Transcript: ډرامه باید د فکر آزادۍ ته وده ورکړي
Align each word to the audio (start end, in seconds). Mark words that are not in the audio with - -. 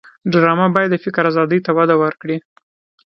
ډرامه 0.31 0.67
باید 0.75 0.89
د 0.91 0.95
فکر 1.03 1.23
آزادۍ 1.31 1.59
ته 1.65 1.71
وده 1.77 1.95
ورکړي 2.03 2.37